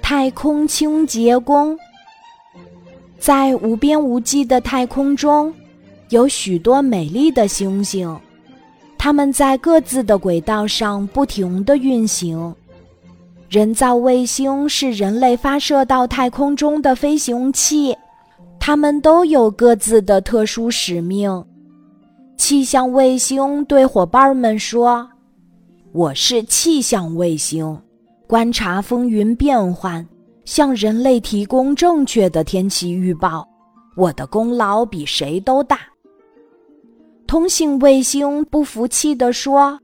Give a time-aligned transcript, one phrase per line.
[0.00, 1.78] 太空清洁工。
[3.18, 5.52] 在无边无际的太空中，
[6.10, 8.18] 有许多美丽的星星，
[8.96, 12.54] 它们在各自的轨道上不停地运行。
[13.48, 17.96] 人造卫星是人类发射到太空中的飞行器，
[18.60, 21.44] 它们都有各自的特殊使命。
[22.36, 25.08] 气象卫星对伙伴们说
[25.92, 27.76] ：“我是气象卫星。”
[28.28, 30.06] 观察风云变幻，
[30.44, 33.48] 向人类提供正确的天气预报，
[33.96, 35.78] 我的功劳比谁都大。
[37.26, 39.80] 通信卫星不服气地说：“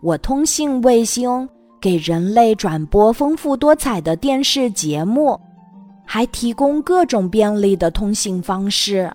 [0.00, 1.48] 我通信卫星
[1.80, 5.36] 给人类转播丰富多彩的电视节目，
[6.06, 9.12] 还提供各种便利的通信方式，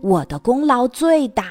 [0.00, 1.44] 我的功劳最大。”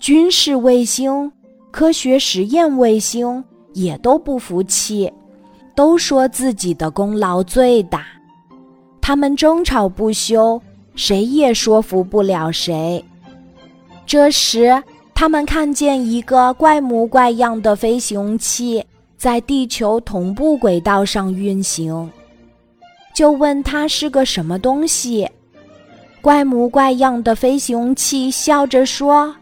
[0.00, 1.30] 军事卫星、
[1.70, 5.12] 科学实验卫星也都不服气。
[5.76, 8.06] 都说自己的功劳最大，
[9.00, 10.60] 他们争吵不休，
[10.94, 13.04] 谁也说服不了谁。
[14.06, 14.82] 这时，
[15.14, 18.82] 他们看见一个怪模怪样的飞行器
[19.18, 22.10] 在地球同步轨道上运行，
[23.14, 25.28] 就问他是个什么东西。
[26.22, 29.36] 怪模怪样的飞行器笑着说：“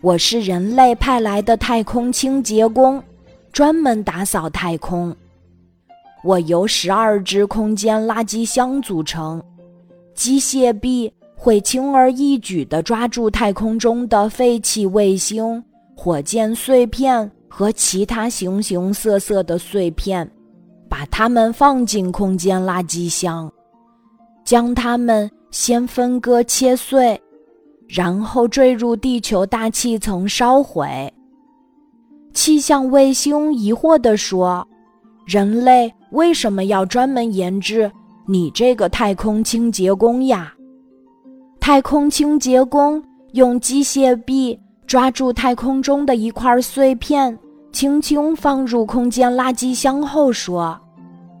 [0.00, 3.02] 我是人类派来的太空清洁工，
[3.52, 5.14] 专门打扫太空。”
[6.22, 9.42] 我由十二只空间垃圾箱组成，
[10.14, 15.62] 机械臂会轻而易举地抓住太空中的废弃卫星、
[15.96, 20.30] 火箭碎片和其他形形色色的碎片，
[20.88, 23.50] 把它们放进空间垃圾箱，
[24.44, 27.18] 将它们先分割切碎，
[27.88, 31.10] 然后坠入地球大气层烧毁。
[32.34, 34.66] 气象卫星疑惑地说
[35.30, 37.88] ：“人类。”为什么要专门研制
[38.26, 40.52] 你这个太空清洁工呀？
[41.60, 43.00] 太空清洁工
[43.34, 44.58] 用机械臂
[44.88, 47.38] 抓住太空中的一块碎片，
[47.70, 50.76] 轻轻放入空间垃圾箱后说：“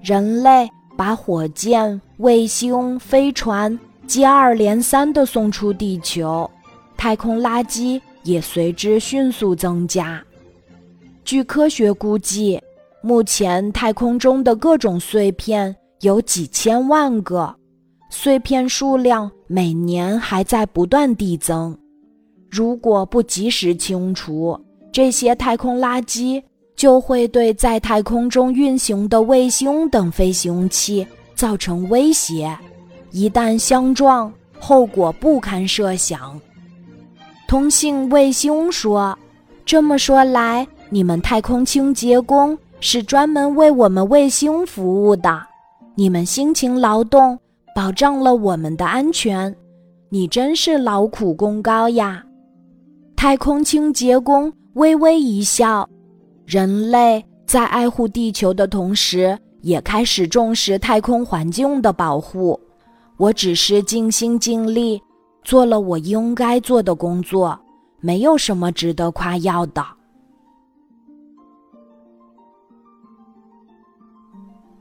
[0.00, 6.48] 人类把火箭、卫星、飞船接二连三地送出地球，
[6.96, 10.22] 太空垃圾也随之迅速增加。
[11.24, 12.62] 据科学估计。”
[13.02, 17.54] 目前，太空中的各种碎片有几千万个，
[18.10, 21.76] 碎片数量每年还在不断递增。
[22.50, 24.58] 如果不及时清除
[24.92, 26.42] 这些太空垃圾，
[26.76, 32.54] 就会对在太空中运行的卫星等飞行器造成威胁。
[33.12, 36.38] 一旦相撞，后果不堪设想。
[37.48, 39.18] 通信卫星说
[39.64, 45.42] ：“这么说来，你们太空清洁工。”是专门为我们卫星服务的，
[45.94, 47.38] 你们辛勤劳动，
[47.74, 49.54] 保障了我们的安全，
[50.08, 52.24] 你真是劳苦功高呀！
[53.14, 55.86] 太空清洁工微微一笑，
[56.46, 62.58] 人类在爱护地球的同时，也开始重视太空环境的保护。
[63.18, 64.98] 我只是尽心尽力，
[65.44, 67.58] 做了我应该做的工作，
[68.00, 69.84] 没有什么值得夸耀的。